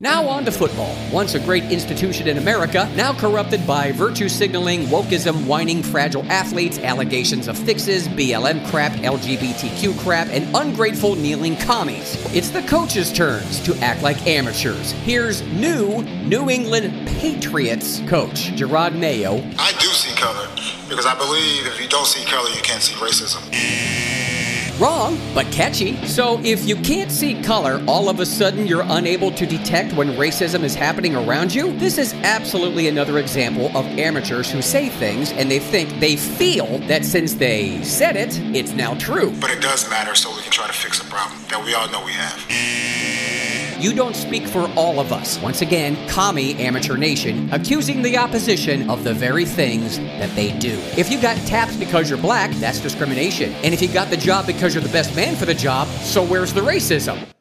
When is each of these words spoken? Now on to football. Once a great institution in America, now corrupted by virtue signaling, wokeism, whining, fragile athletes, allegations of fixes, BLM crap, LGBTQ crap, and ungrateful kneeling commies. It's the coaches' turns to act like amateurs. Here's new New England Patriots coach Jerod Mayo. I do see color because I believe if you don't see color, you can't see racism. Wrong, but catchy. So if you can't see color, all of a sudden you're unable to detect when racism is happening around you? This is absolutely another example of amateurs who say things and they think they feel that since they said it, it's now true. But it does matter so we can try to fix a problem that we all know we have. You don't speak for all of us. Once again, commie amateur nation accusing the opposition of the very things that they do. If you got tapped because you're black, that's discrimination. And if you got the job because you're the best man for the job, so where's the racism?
Now 0.00 0.26
on 0.26 0.44
to 0.44 0.50
football. 0.50 0.92
Once 1.12 1.36
a 1.36 1.38
great 1.38 1.62
institution 1.70 2.26
in 2.26 2.36
America, 2.36 2.92
now 2.96 3.12
corrupted 3.12 3.64
by 3.64 3.92
virtue 3.92 4.28
signaling, 4.28 4.86
wokeism, 4.86 5.46
whining, 5.46 5.84
fragile 5.84 6.24
athletes, 6.24 6.80
allegations 6.80 7.46
of 7.46 7.56
fixes, 7.56 8.08
BLM 8.08 8.68
crap, 8.70 8.90
LGBTQ 8.90 9.96
crap, 10.00 10.26
and 10.30 10.52
ungrateful 10.56 11.14
kneeling 11.14 11.56
commies. 11.58 12.16
It's 12.34 12.50
the 12.50 12.62
coaches' 12.62 13.12
turns 13.12 13.60
to 13.64 13.74
act 13.76 14.02
like 14.02 14.26
amateurs. 14.26 14.90
Here's 14.90 15.42
new 15.52 16.02
New 16.24 16.50
England 16.50 17.06
Patriots 17.06 18.00
coach 18.08 18.50
Jerod 18.56 18.98
Mayo. 18.98 19.36
I 19.60 19.70
do 19.78 19.86
see 19.86 20.14
color 20.16 20.48
because 20.88 21.06
I 21.06 21.16
believe 21.16 21.66
if 21.68 21.80
you 21.80 21.88
don't 21.88 22.06
see 22.06 22.24
color, 22.24 22.50
you 22.50 22.62
can't 22.62 22.82
see 22.82 22.94
racism. 22.96 24.13
Wrong, 24.80 25.16
but 25.34 25.46
catchy. 25.52 25.94
So 26.04 26.40
if 26.42 26.66
you 26.66 26.74
can't 26.74 27.12
see 27.12 27.40
color, 27.42 27.80
all 27.86 28.08
of 28.08 28.18
a 28.18 28.26
sudden 28.26 28.66
you're 28.66 28.84
unable 28.88 29.30
to 29.30 29.46
detect 29.46 29.92
when 29.92 30.08
racism 30.14 30.64
is 30.64 30.74
happening 30.74 31.14
around 31.14 31.54
you? 31.54 31.78
This 31.78 31.96
is 31.96 32.12
absolutely 32.24 32.88
another 32.88 33.18
example 33.18 33.66
of 33.76 33.86
amateurs 33.98 34.50
who 34.50 34.60
say 34.60 34.88
things 34.88 35.30
and 35.30 35.48
they 35.48 35.60
think 35.60 36.00
they 36.00 36.16
feel 36.16 36.78
that 36.88 37.04
since 37.04 37.34
they 37.34 37.80
said 37.84 38.16
it, 38.16 38.36
it's 38.54 38.72
now 38.72 38.94
true. 38.94 39.32
But 39.40 39.50
it 39.50 39.62
does 39.62 39.88
matter 39.88 40.16
so 40.16 40.34
we 40.34 40.42
can 40.42 40.50
try 40.50 40.66
to 40.66 40.72
fix 40.72 41.00
a 41.00 41.04
problem 41.04 41.40
that 41.50 41.64
we 41.64 41.72
all 41.74 41.88
know 41.90 42.04
we 42.04 42.12
have. 42.12 43.03
You 43.78 43.94
don't 43.94 44.14
speak 44.14 44.46
for 44.46 44.70
all 44.76 45.00
of 45.00 45.12
us. 45.12 45.40
Once 45.40 45.62
again, 45.62 45.96
commie 46.08 46.54
amateur 46.54 46.96
nation 46.96 47.52
accusing 47.52 48.02
the 48.02 48.16
opposition 48.16 48.88
of 48.88 49.04
the 49.04 49.14
very 49.14 49.44
things 49.44 49.98
that 49.98 50.34
they 50.36 50.56
do. 50.58 50.78
If 50.96 51.10
you 51.10 51.20
got 51.20 51.36
tapped 51.46 51.78
because 51.78 52.08
you're 52.08 52.18
black, 52.18 52.50
that's 52.52 52.80
discrimination. 52.80 53.52
And 53.64 53.74
if 53.74 53.82
you 53.82 53.88
got 53.88 54.10
the 54.10 54.16
job 54.16 54.46
because 54.46 54.74
you're 54.74 54.82
the 54.82 54.92
best 54.92 55.14
man 55.16 55.36
for 55.36 55.46
the 55.46 55.54
job, 55.54 55.88
so 55.88 56.24
where's 56.24 56.52
the 56.52 56.60
racism? 56.60 57.33